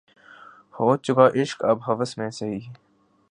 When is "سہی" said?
2.37-2.59